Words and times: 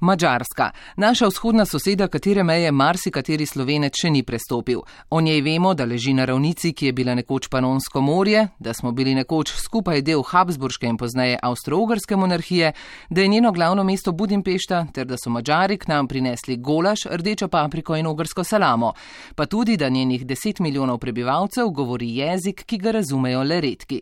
Mačarska, 0.00 0.70
naša 0.96 1.26
vzhodna 1.26 1.64
soseda, 1.64 2.08
katere 2.08 2.42
meje 2.42 2.72
marsikateri 2.72 3.46
slovenec 3.46 3.96
še 4.00 4.10
ni 4.10 4.22
prestopil. 4.22 4.82
O 5.10 5.20
njej 5.20 5.40
vemo, 5.42 5.74
da 5.74 5.84
leži 5.84 6.14
na 6.14 6.24
ravnici, 6.24 6.72
ki 6.72 6.86
je 6.86 6.92
bila 6.92 7.14
nekoč 7.14 7.48
Panonsko 7.48 8.00
morje, 8.00 8.48
da 8.58 8.74
smo 8.74 8.92
bili 8.92 9.14
nekoč 9.14 9.52
skupaj 9.56 10.02
del 10.02 10.22
Habsburške 10.22 10.86
in 10.86 10.96
pozneje 10.96 11.38
Avstro-Ugrske 11.42 12.16
monarhije, 12.16 12.72
da 13.10 13.20
je 13.20 13.28
njeno 13.28 13.52
glavno 13.52 13.84
mesto 13.84 14.12
Budimpešta, 14.12 14.86
ter 14.94 15.06
da 15.06 15.16
so 15.18 15.30
Mačari 15.30 15.78
k 15.78 15.88
nam 15.88 16.08
prinesli 16.08 16.56
golaž, 16.56 17.06
rdečo 17.10 17.48
papriko 17.48 17.96
in 17.96 18.06
ugrsko 18.06 18.44
salamo, 18.44 18.92
pa 19.34 19.46
tudi, 19.46 19.76
da 19.76 19.88
njenih 19.88 20.26
deset 20.26 20.58
milijonov 20.58 20.98
prebivalcev 20.98 21.68
govori 21.68 22.16
jezik, 22.16 22.64
ki 22.66 22.78
ga 22.78 22.90
razumejo 22.90 23.42
le 23.42 23.60
redki. 23.60 24.00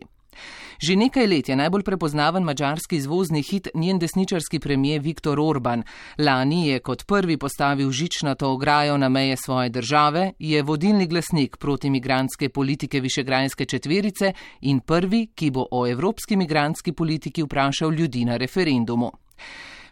Že 0.79 0.95
nekaj 0.95 1.27
let 1.27 1.49
je 1.49 1.55
najbolj 1.55 1.83
prepoznaven 1.83 2.43
mačarski 2.43 2.95
izvozni 2.95 3.41
hit 3.41 3.67
njen 3.73 3.99
desničarski 3.99 4.59
premije 4.59 4.99
Viktor 4.99 5.39
Orban. 5.39 5.83
Lani 6.17 6.67
je 6.67 6.79
kot 6.79 7.05
prvi 7.05 7.37
postavil 7.37 7.91
žičnato 7.91 8.51
ograjo 8.51 8.97
na 8.97 9.09
meje 9.09 9.37
svoje 9.45 9.69
države, 9.69 10.31
je 10.39 10.63
vodilni 10.63 11.07
glasnik 11.07 11.57
proti 11.57 11.89
migranske 11.89 12.49
politike 12.49 12.99
Višegrajske 12.99 13.65
četverice 13.65 14.33
in 14.61 14.79
prvi, 14.79 15.27
ki 15.35 15.51
bo 15.51 15.65
o 15.71 15.87
evropski 15.87 16.35
migranski 16.35 16.91
politiki 16.91 17.43
vprašal 17.43 17.93
ljudi 17.93 18.25
na 18.25 18.37
referendumu. 18.37 19.11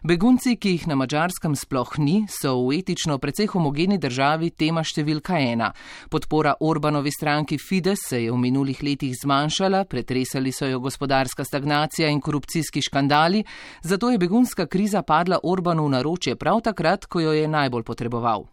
Begunci, 0.02 0.56
ki 0.60 0.74
jih 0.74 0.86
na 0.90 0.96
mačarskem 0.98 1.54
sploh 1.56 1.94
ni, 1.98 2.26
so 2.28 2.52
v 2.66 2.80
etično 2.80 3.16
precej 3.18 3.48
homogeni 3.48 3.96
državi 3.96 4.50
tema 4.52 4.82
številka 4.84 5.38
ena. 5.40 5.70
Podpora 6.12 6.52
Orbanovi 6.60 7.12
stranki 7.14 7.56
Fides 7.56 8.04
se 8.10 8.20
je 8.26 8.32
v 8.32 8.36
minulih 8.36 8.82
letih 8.84 9.14
zmanjšala, 9.16 9.86
pretresali 9.88 10.52
so 10.52 10.68
jo 10.68 10.82
gospodarska 10.84 11.46
stagnacija 11.48 12.10
in 12.12 12.20
korupcijski 12.20 12.84
škandali, 12.84 13.44
zato 13.82 14.10
je 14.12 14.20
begunska 14.20 14.66
kriza 14.66 15.00
padla 15.02 15.40
Orbanu 15.42 15.88
v 15.88 15.96
naročje 15.96 16.36
prav 16.36 16.60
takrat, 16.60 17.08
ko 17.08 17.24
jo 17.24 17.32
je 17.32 17.48
najbolj 17.48 17.88
potreboval. 17.88 18.44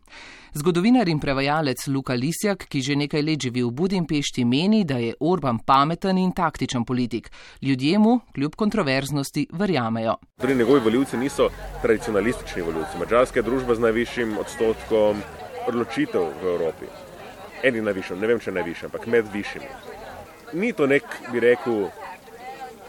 Zgodovinar 0.53 1.07
in 1.09 1.19
prevajalec 1.19 1.87
Luka 1.87 2.13
Lisjak, 2.13 2.67
ki 2.69 2.81
že 2.81 2.95
nekaj 2.95 3.23
let 3.25 3.41
živi 3.41 3.63
v 3.65 3.71
Budimpešti, 3.73 4.43
meni, 4.45 4.83
da 4.85 4.99
je 5.01 5.15
Orban 5.19 5.57
pameten 5.65 6.17
in 6.17 6.31
taktičen 6.31 6.85
politik. 6.85 7.31
Ljudje 7.61 7.99
mu, 7.99 8.19
kljub 8.35 8.55
kontroverznosti, 8.55 9.47
verjamejo. 9.51 10.13
Torej, 10.37 10.55
njegovi 10.55 10.79
voljivci 10.79 11.17
niso 11.17 11.49
tradicionalistični 11.81 12.61
voljivci. 12.61 12.99
Mačarska 12.99 13.39
je 13.39 13.43
družba 13.43 13.75
z 13.75 13.79
najvišjim 13.87 14.37
odstotkom 14.37 15.25
odločitev 15.67 16.29
v 16.43 16.53
Evropi. 16.53 16.91
Eni 17.63 17.81
najvišji, 17.81 18.19
ne 18.21 18.27
vem, 18.27 18.39
če 18.39 18.53
najvišji, 18.53 18.85
ampak 18.91 19.07
med 19.07 19.33
višjimi. 19.33 19.73
Ni 20.53 20.69
to 20.77 20.85
nek, 20.85 21.03
bi 21.31 21.41
rekel, 21.41 21.87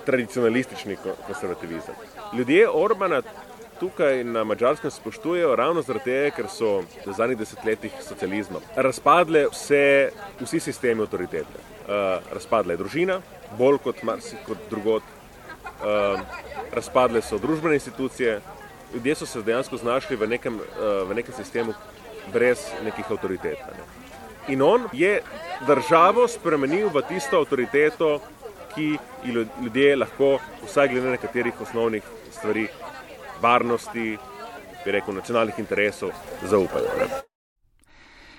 tradicionalistični 0.04 0.96
konservativizem. 1.26 1.94
Ljudje 2.36 2.68
Orbana 2.68 3.22
tukaj 3.84 4.24
na 4.24 4.44
mačarskem 4.44 4.90
spoštujejo 4.90 5.56
ravno 5.56 5.82
zaradi 5.82 6.04
tega, 6.04 6.30
ker 6.36 6.46
so 6.48 6.70
v 7.04 7.12
zadnjih 7.12 7.38
desetletjih 7.38 7.98
socializma 8.00 8.62
razpadle 8.76 9.44
vse, 9.52 10.10
vsi 10.40 10.60
sistemi 10.60 11.04
avtoritete. 11.04 11.60
Uh, 11.84 12.24
razpadla 12.32 12.72
je 12.72 12.80
družina, 12.80 13.18
bolj 13.58 13.82
kot 13.84 14.00
marsikot 14.08 14.62
drugot, 14.70 15.04
uh, 15.04 16.22
razpadle 16.72 17.20
so 17.22 17.36
družbene 17.38 17.76
institucije, 17.76 18.38
ljudje 18.94 19.18
so 19.20 19.28
se 19.28 19.42
dejansko 19.42 19.76
znašli 19.76 20.16
v 20.16 20.30
nekem, 20.32 20.56
uh, 20.56 21.04
v 21.10 21.18
nekem 21.20 21.36
sistemu 21.36 21.76
brez 22.32 22.64
nekih 22.84 23.10
avtoritet. 23.10 23.60
Ne. 23.68 23.84
In 24.54 24.62
on 24.62 24.88
je 24.92 25.18
državo 25.68 26.24
spremenil 26.28 26.88
v 26.88 27.04
tisto 27.08 27.44
avtoriteto, 27.44 28.16
ki 28.72 28.96
ljudje 29.28 29.96
lahko, 29.96 30.38
vsaj 30.64 30.88
glede 30.88 31.18
nekaterih 31.18 31.60
osnovnih 31.60 32.08
stvari, 32.32 32.68
varnosti, 33.44 34.08
bi 34.84 34.96
rekel, 34.96 35.20
nacionalnih 35.20 35.60
interesov 35.60 36.16
zaupajo. 36.48 36.98
Ne? 37.00 37.33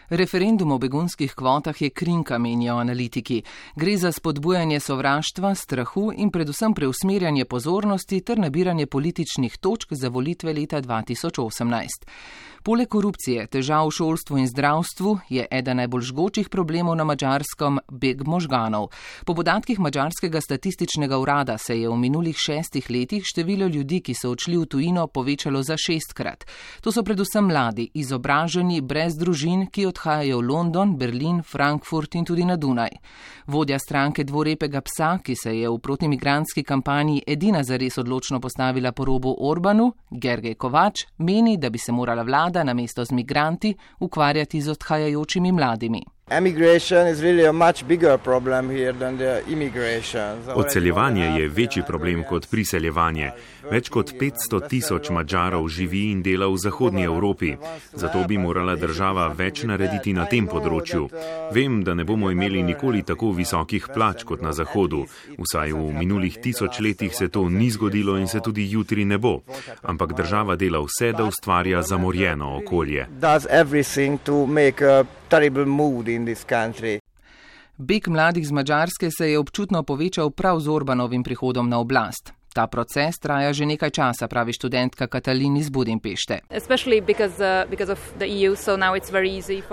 Referendum 0.09 0.71
o 0.71 0.77
begunskih 0.77 1.33
kvotah 1.33 1.81
je 1.81 1.89
krinka, 1.89 2.37
menijo 2.37 2.75
analitiki. 2.77 3.41
Gre 3.75 3.97
za 3.97 4.11
spodbujanje 4.11 4.79
sovraštva, 4.79 5.55
strahu 5.55 6.11
in 6.17 6.29
predvsem 6.29 6.73
preusmerjanje 6.73 7.45
pozornosti 7.45 8.21
ter 8.21 8.39
nabiranje 8.39 8.85
političnih 8.85 9.57
točk 9.57 9.93
za 9.93 10.09
volitve 10.09 10.53
leta 10.53 10.81
2018. 10.81 11.89
Poleg 12.65 12.89
korupcije, 12.89 13.43
težav 13.53 13.85
v 13.85 13.93
šolstvu 13.93 14.37
in 14.41 14.47
zdravstvu 14.49 15.11
je 15.29 15.43
eden 15.53 15.77
najbolj 15.77 16.07
žgočih 16.09 16.47
problemov 16.49 16.95
na 16.97 17.03
mačarskem 17.05 17.77
beg 17.91 18.23
možganov. 18.25 18.87
Po 19.25 19.35
podatkih 19.37 19.77
mačarskega 19.79 20.41
statističnega 20.41 21.19
urada 21.21 21.59
se 21.61 21.77
je 21.77 21.89
v 21.89 21.97
minulih 21.97 22.33
šestih 22.33 22.89
letih 22.89 23.21
število 23.21 23.67
ljudi, 23.67 23.99
ki 24.01 24.15
so 24.17 24.31
odšli 24.33 24.57
v 24.57 24.65
tujino, 24.65 25.05
povečalo 25.07 25.61
za 25.61 25.77
šestkrat. 25.77 26.47
To 26.81 26.91
so 26.91 27.03
predvsem 27.05 27.45
mladi, 27.45 27.85
izobraženi, 27.93 28.81
brez 28.81 29.13
družin, 29.13 29.67
ki 29.69 29.85
odhajajo 29.95 30.39
v 30.39 30.43
London, 30.43 30.97
Berlin, 30.97 31.41
Frankfurt 31.41 32.15
in 32.15 32.25
tudi 32.25 32.45
na 32.45 32.55
Dunaj. 32.55 32.89
Vodja 33.47 33.79
stranke 33.79 34.23
dvorepega 34.23 34.81
psa, 34.81 35.19
ki 35.23 35.35
se 35.35 35.55
je 35.55 35.69
v 35.69 35.79
protimigranski 35.79 36.63
kampanji 36.63 37.23
edina 37.27 37.63
zares 37.63 37.97
odločno 37.97 38.39
postavila 38.39 38.91
po 38.91 39.05
robu 39.05 39.35
Orbanu, 39.39 39.93
Gergej 40.11 40.55
Kovač, 40.55 41.05
meni, 41.17 41.57
da 41.57 41.69
bi 41.69 41.77
se 41.77 41.91
morala 41.91 42.23
vlada 42.23 42.63
namesto 42.63 43.05
z 43.05 43.11
migranti 43.11 43.75
ukvarjati 43.99 44.61
z 44.61 44.69
odhajajočimi 44.69 45.51
mladimi. 45.51 46.14
Odseljevanje 50.55 51.25
je 51.25 51.49
večji 51.49 51.83
problem 51.87 52.23
kot 52.29 52.47
priseljevanje. 52.49 53.31
Več 53.71 53.89
kot 53.93 54.13
500 54.19 54.67
tisoč 54.67 55.09
Mačarov 55.09 55.67
živi 55.69 56.01
in 56.11 56.23
dela 56.25 56.47
v 56.49 56.57
Zahodnji 56.57 57.03
Evropi, 57.03 57.51
zato 57.93 58.23
bi 58.27 58.37
morala 58.37 58.75
država 58.75 59.27
več 59.37 59.63
narediti 59.69 60.13
na 60.13 60.25
tem 60.25 60.47
področju. 60.47 61.09
Vem, 61.53 61.83
da 61.83 61.93
ne 61.93 62.03
bomo 62.03 62.31
imeli 62.33 62.63
nikoli 62.63 63.03
tako 63.05 63.29
visokih 63.37 63.85
plač 63.93 64.23
kot 64.25 64.41
na 64.41 64.53
Zahodu. 64.53 65.03
Vsaj 65.37 65.75
v 65.77 65.91
minulih 65.93 66.39
tisoč 66.41 66.79
letih 66.81 67.13
se 67.13 67.27
to 67.29 67.45
ni 67.49 67.69
zgodilo 67.69 68.17
in 68.17 68.25
se 68.27 68.41
tudi 68.41 68.65
jutri 68.71 69.05
ne 69.05 69.21
bo. 69.21 69.43
Ampak 69.83 70.17
država 70.17 70.57
dela 70.57 70.81
vse, 70.81 71.11
da 71.13 71.29
ustvarja 71.29 71.85
zamorjeno 71.85 72.55
okolje 72.57 73.05
terrible 75.29 75.65
mood 75.65 76.07
in 76.07 76.25
this 76.25 76.45
country. 76.45 76.99
Beg 77.77 78.07
mladih 78.07 78.47
z 78.47 78.51
Mačarske 78.51 79.09
se 79.11 79.31
je 79.31 79.39
občutno 79.39 79.83
povečal 79.83 80.31
prav 80.31 80.59
z 80.59 80.67
Orbanovim 80.67 81.23
prihodom 81.23 81.69
na 81.69 81.79
oblast. 81.79 82.34
Ta 82.55 82.67
proces 82.67 83.19
traja 83.19 83.51
že 83.53 83.65
nekaj 83.67 83.89
časa, 83.91 84.27
pravi 84.31 84.53
študentka 84.55 85.07
Katalin 85.11 85.57
iz 85.57 85.69
Budimpešte. 85.69 86.39
Uh, 86.47 86.55
e 86.55 86.61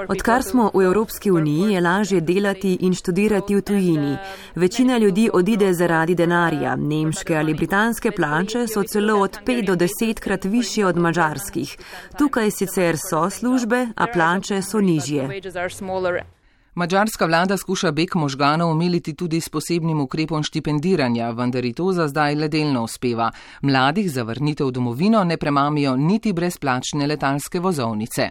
Odkar 0.09 0.43
smo 0.43 0.71
v 0.75 0.83
Evropski 0.83 1.31
uniji, 1.31 1.73
je 1.73 1.81
lažje 1.81 2.21
delati 2.21 2.75
in 2.81 2.95
študirati 2.95 3.55
v 3.55 3.63
tujini. 3.63 4.17
Večina 4.55 4.99
ljudi 4.99 5.31
odide 5.33 5.73
zaradi 5.73 6.15
denarja. 6.15 6.77
Nemške 6.77 7.37
ali 7.37 7.55
britanske 7.55 8.11
plače 8.11 8.67
so 8.67 8.83
celo 8.83 9.21
od 9.21 9.39
5 9.47 9.67
do 9.67 9.77
10 9.77 10.21
krat 10.21 10.45
više 10.45 10.87
od 10.87 10.97
mačarskih. 10.97 11.77
Tukaj 12.19 12.51
sicer 12.51 12.97
so 12.99 13.31
službe, 13.31 13.87
a 13.97 14.07
plače 14.07 14.63
so 14.63 14.81
nižje. 14.81 15.29
Mačarska 16.75 17.27
vlada 17.27 17.57
skuša 17.57 17.91
beg 17.93 18.15
možganov 18.15 18.71
omiliti 18.71 19.13
tudi 19.15 19.41
s 19.41 19.49
posebnim 19.49 20.01
ukrepom 20.01 20.43
štipendiranja, 20.43 21.31
vendar 21.31 21.65
ji 21.65 21.73
to 21.73 21.93
za 21.93 22.09
zdaj 22.09 22.35
le 22.35 22.49
delno 22.49 22.85
uspeva. 22.85 23.31
Mladih 23.63 24.11
za 24.11 24.23
vrnitev 24.23 24.67
v 24.67 24.73
domovino 24.73 25.25
ne 25.25 25.37
premamijo 25.37 25.97
niti 25.97 26.33
brezplačne 26.33 27.07
letalske 27.07 27.61
vozovnice. 27.61 28.31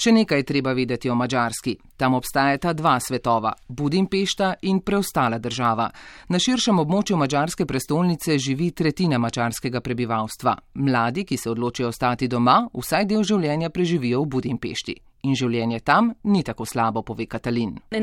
Še 0.00 0.12
nekaj 0.12 0.42
treba 0.48 0.72
vedeti 0.72 1.10
o 1.10 1.14
Mačarski. 1.14 1.76
Tam 1.96 2.14
obstajata 2.14 2.72
dva 2.72 2.96
svetova, 3.00 3.52
Budimpešta 3.68 4.54
in 4.62 4.80
preostala 4.80 5.38
država. 5.38 5.90
Na 6.28 6.38
širšem 6.38 6.78
območju 6.78 7.20
mačarske 7.20 7.66
prestolnice 7.66 8.38
živi 8.38 8.70
tretjina 8.70 9.18
mačarskega 9.18 9.80
prebivalstva. 9.80 10.56
Mladi, 10.74 11.28
ki 11.28 11.36
se 11.36 11.50
odločijo 11.50 11.92
ostati 11.92 12.28
doma, 12.28 12.62
vsaj 12.72 13.04
del 13.04 13.22
življenja 13.22 13.68
preživijo 13.68 14.24
v 14.24 14.30
Budimpešti 14.36 15.00
in 15.22 15.36
življenje 15.38 15.78
tam 15.86 16.08
ni 16.34 16.42
tako 16.42 16.64
slabo, 16.66 17.02
pove 17.06 17.28
Katalin. 17.30 17.76
V 17.92 18.00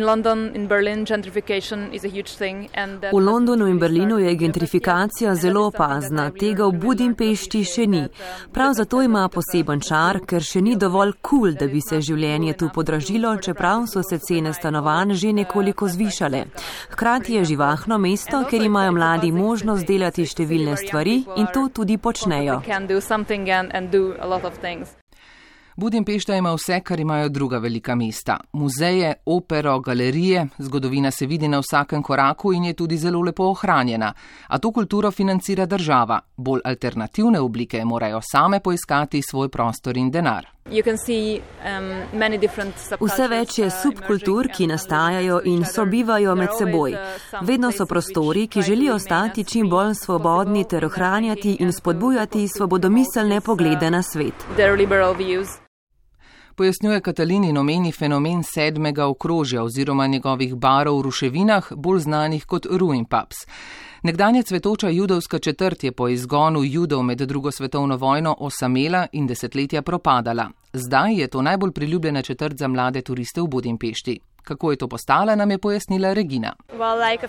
Londonu 3.19 3.67
in 3.67 3.79
Berlinu 3.79 4.19
je 4.19 4.35
gentrifikacija 4.39 5.33
zelo 5.35 5.65
opazna, 5.67 6.29
tega 6.31 6.69
v 6.69 6.79
Budimpešti 6.79 7.63
še 7.67 7.87
ni. 7.91 8.05
Prav 8.55 8.77
zato 8.79 9.01
ima 9.03 9.25
poseben 9.27 9.83
čar, 9.83 10.21
ker 10.23 10.39
še 10.39 10.61
ni 10.63 10.77
dovolj 10.79 11.17
kul, 11.19 11.39
cool, 11.39 11.57
da 11.59 11.67
bi 11.67 11.81
se 11.83 11.99
življenje 11.99 12.55
tu 12.61 12.71
podražilo, 12.73 13.35
čeprav 13.43 13.83
so 13.91 14.03
se 14.03 14.19
cene 14.23 14.53
stanovanj 14.55 15.17
že 15.19 15.33
nekoliko 15.33 15.91
zvišale. 15.91 16.45
Hkrati 16.95 17.35
je 17.35 17.43
živahno 17.51 17.99
mesto, 17.99 18.45
ker 18.47 18.63
imajo 18.63 18.95
mladi 18.95 19.31
možnost 19.35 19.87
delati 19.87 20.23
številne 20.23 20.77
stvari 20.79 21.19
in 21.35 21.51
to 21.51 21.67
tudi 21.67 21.99
počnejo. 21.99 22.61
Budimpešta 25.79 26.35
ima 26.35 26.53
vse, 26.53 26.79
kar 26.79 26.99
imajo 26.99 27.29
druga 27.29 27.57
velika 27.57 27.95
mesta. 27.95 28.37
Muzeje, 28.53 29.13
opero, 29.25 29.79
galerije, 29.79 30.47
zgodovina 30.57 31.11
se 31.11 31.25
vidi 31.25 31.47
na 31.47 31.59
vsakem 31.59 32.03
koraku 32.03 32.53
in 32.53 32.65
je 32.65 32.73
tudi 32.73 32.97
zelo 32.97 33.21
lepo 33.21 33.43
ohranjena. 33.43 34.13
A 34.47 34.57
to 34.57 34.71
kulturo 34.71 35.11
financira 35.11 35.65
država. 35.65 36.19
Bolj 36.37 36.61
alternativne 36.63 37.39
oblike 37.39 37.85
morajo 37.85 38.19
same 38.31 38.59
poiskati 38.59 39.21
svoj 39.21 39.49
prostor 39.49 39.97
in 39.97 40.11
denar. 40.11 40.47
Um, 40.69 40.75
vse 42.99 43.27
več 43.27 43.57
je 43.59 43.69
subkultur, 43.69 44.47
ki 44.53 44.67
nastajajo 44.67 45.39
in 45.45 45.65
sobivajo 45.65 46.35
med 46.35 46.49
seboj. 46.59 46.97
Vedno 47.41 47.71
so 47.71 47.85
prostori, 47.85 48.47
ki 48.47 48.61
želijo 48.61 48.95
ostati 48.95 49.43
čim 49.43 49.69
bolj 49.69 49.95
svobodni 49.95 50.67
ter 50.67 50.85
ohranjati 50.85 51.57
in 51.59 51.71
spodbujati 51.73 52.47
svobodomiselne 52.47 53.41
poglede 53.41 53.91
na 53.91 54.03
svet. 54.03 54.35
Pojasnjuje 56.59 57.01
Katalin 57.01 57.43
in 57.43 57.57
omeni 57.57 57.91
fenomen 57.91 58.41
sedmega 58.43 59.05
okrožja 59.07 59.61
oziroma 59.63 60.07
njegovih 60.07 60.55
barov 60.55 60.97
v 60.97 61.01
ruševinah, 61.01 61.69
bolj 61.75 61.99
znanih 61.99 62.45
kot 62.45 62.65
Ruin 62.65 63.05
Pubs. 63.05 63.45
Nekdanja 64.03 64.43
cvetoča 64.43 64.89
judovska 64.89 65.39
četrt 65.39 65.83
je 65.83 65.91
po 65.91 66.07
izgonu 66.07 66.63
judov 66.63 67.03
med 67.03 67.17
drugo 67.17 67.51
svetovno 67.51 67.97
vojno 67.97 68.35
osamela 68.39 69.07
in 69.11 69.27
desetletja 69.27 69.81
propadala. 69.81 70.49
Zdaj 70.73 71.15
je 71.15 71.27
to 71.27 71.41
najbolj 71.41 71.71
priljubljena 71.71 72.21
četrt 72.21 72.57
za 72.57 72.67
mlade 72.67 73.01
turiste 73.01 73.41
v 73.41 73.47
Budimpešti. 73.47 74.19
Kako 74.43 74.71
je 74.71 74.77
to 74.77 74.87
postala, 74.87 75.35
nam 75.35 75.51
je 75.51 75.57
pojasnila 75.57 76.13
Regina. 76.13 76.55
Well, 76.79 76.97
like 77.11 77.27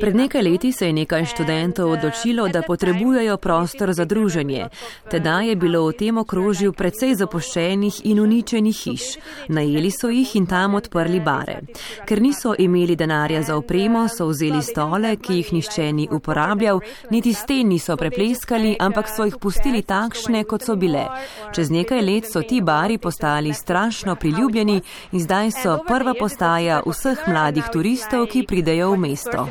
Pred 0.00 0.16
nekaj 0.16 0.42
leti 0.42 0.72
se 0.72 0.86
je 0.86 0.92
nekaj 0.92 1.24
študentov 1.24 1.90
odločilo, 1.90 2.48
da 2.48 2.62
potrebujejo 2.62 3.36
prostor 3.36 3.92
za 3.92 4.04
druženje. 4.04 4.68
Tedaj 5.10 5.48
je 5.48 5.56
bilo 5.56 5.86
v 5.86 5.92
tem 5.92 6.18
okrožju 6.18 6.72
precej 6.72 7.14
zapuščenih 7.14 8.00
in 8.04 8.20
uničenih 8.20 8.76
hiš. 8.84 9.02
Najeli 9.48 9.90
so 9.90 10.08
jih 10.08 10.36
in 10.36 10.46
tam 10.46 10.74
odprli 10.74 11.20
bare. 11.20 11.60
Ker 12.06 12.22
niso 12.22 12.54
imeli 12.58 12.96
denarja 12.96 13.42
za 13.42 13.56
opremo, 13.56 14.08
so 14.08 14.26
vzeli 14.26 14.62
stole, 14.62 15.16
ki 15.16 15.40
jih 15.40 15.52
nišče 15.52 15.92
ni 15.92 16.08
uporabljal, 16.10 16.80
niti 17.10 17.34
sten 17.34 17.68
niso 17.68 17.96
prepleskali, 17.96 18.76
ampak 18.80 19.08
so 19.08 19.24
jih 19.24 19.36
pustili 19.40 19.82
takšne, 19.82 20.44
kot 20.44 20.62
so 20.62 20.76
bile. 20.76 21.06
Čez 21.54 21.70
nekaj 21.70 22.02
let 22.02 22.24
so 22.32 22.42
ti 22.42 22.60
bari 22.60 22.98
postali 22.98 23.54
strašno 23.54 24.16
priljubljeni 24.16 24.80
in 25.12 25.20
zdaj 25.20 25.50
so 25.62 25.78
prva 25.88 26.14
postaja 26.18 26.82
vseh 26.86 27.18
mladih 27.28 27.64
turistov, 27.72 28.26
ki 28.26 28.46
pridejo 28.46 28.90
v 28.92 28.98
mesto. 28.98 29.48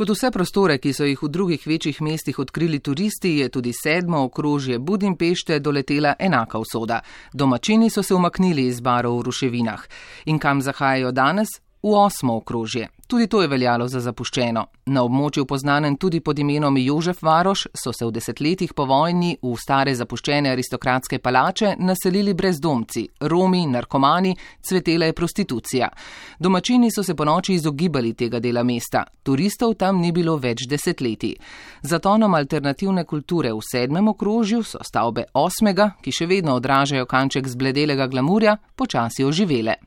Kot 0.00 0.08
vse 0.08 0.30
prostore, 0.30 0.78
ki 0.78 0.92
so 0.96 1.04
jih 1.04 1.22
v 1.22 1.28
drugih 1.28 1.66
večjih 1.66 1.98
mestih 2.02 2.38
odkrili 2.38 2.78
turisti, 2.80 3.34
je 3.38 3.48
tudi 3.48 3.72
sedmo 3.72 4.22
okrožje 4.24 4.78
Budimpešte 4.78 5.58
doletela 5.58 6.14
enaka 6.18 6.58
usoda. 6.58 7.00
Domačini 7.32 7.90
so 7.90 8.02
se 8.02 8.14
umaknili 8.14 8.66
iz 8.66 8.80
barov 8.80 9.18
v 9.18 9.26
ruševinah. 9.28 9.84
In 10.24 10.38
kam 10.38 10.62
zahajajo 10.62 11.12
danes? 11.12 11.48
V 11.82 11.92
osmo 11.94 12.36
okrožje. 12.36 12.88
Tudi 13.10 13.26
to 13.26 13.40
je 13.42 13.48
veljalo 13.48 13.88
za 13.88 13.98
zapuščeno. 14.00 14.62
Na 14.86 15.02
območju 15.02 15.42
poznanem 15.50 15.96
tudi 15.98 16.20
pod 16.20 16.38
imenom 16.38 16.76
Jožef 16.78 17.24
Varoš 17.26 17.64
so 17.74 17.90
se 17.92 18.06
v 18.06 18.12
desetletjih 18.14 18.70
po 18.74 18.84
vojni 18.86 19.32
v 19.42 19.54
stare 19.58 19.94
zapuščene 19.98 20.52
aristokratske 20.52 21.18
palače 21.18 21.72
naselili 21.78 22.36
brezdomci, 22.38 23.02
romi, 23.32 23.64
narkomani, 23.66 24.36
cvetela 24.62 25.10
je 25.10 25.18
prostitucija. 25.22 25.90
Domačini 26.38 26.92
so 26.94 27.02
se 27.02 27.18
po 27.18 27.26
noči 27.26 27.58
izogibali 27.58 28.14
tega 28.14 28.38
dela 28.38 28.62
mesta, 28.62 29.02
turistov 29.26 29.74
tam 29.74 29.98
ni 29.98 30.12
bilo 30.12 30.38
več 30.38 30.68
desetletij. 30.70 31.34
Za 31.82 31.98
tonom 31.98 32.38
alternativne 32.38 33.04
kulture 33.04 33.50
v 33.50 33.66
sedmem 33.72 34.14
okrožju 34.14 34.62
so 34.62 34.86
stavbe 34.86 35.32
osmega, 35.34 35.96
ki 35.98 36.14
še 36.14 36.30
vedno 36.30 36.54
odražajo 36.62 37.10
kanček 37.10 37.50
zbledelega 37.50 38.06
glamurja, 38.06 38.60
počasi 38.76 39.26
oživele. 39.26 39.80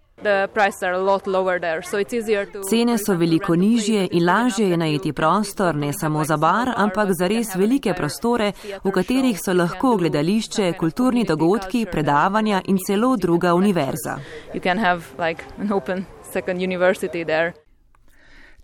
Cene 2.70 2.98
so 2.98 3.14
veliko 3.14 3.56
nižje 3.56 4.08
in 4.12 4.26
lažje 4.26 4.70
je 4.70 4.78
najeti 4.78 5.14
prostor 5.14 5.76
ne 5.76 5.94
samo 5.94 6.24
za 6.24 6.38
bar, 6.38 6.74
ampak 6.78 7.10
za 7.20 7.28
res 7.28 7.56
velike 7.56 7.94
prostore, 7.94 8.52
v 8.84 8.92
katerih 8.92 9.40
so 9.40 9.54
lahko 9.54 9.96
gledališče, 9.98 10.74
kulturni 10.80 11.24
dogodki, 11.24 11.86
predavanja 11.92 12.62
in 12.66 12.78
celo 12.88 13.16
druga 13.18 13.54
univerza. 13.54 14.18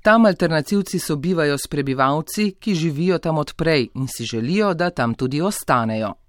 Tam 0.02 0.26
alternativci 0.26 1.00
sobivajo 1.00 1.58
s 1.58 1.68
prebivalci, 1.68 2.52
ki 2.60 2.76
živijo 2.76 3.18
tam 3.18 3.38
odprej 3.38 3.90
in 3.96 4.08
si 4.08 4.24
želijo, 4.24 4.74
da 4.74 4.90
tam 4.90 5.14
tudi 5.14 5.42
ostanejo. 5.42 6.14